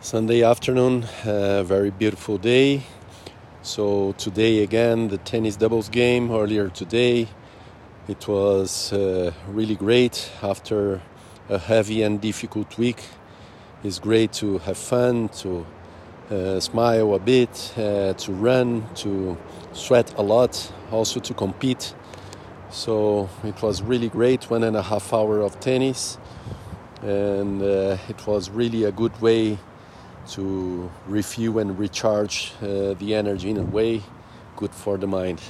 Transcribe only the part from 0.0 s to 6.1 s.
Sunday afternoon, very beautiful day. So, today again, the tennis doubles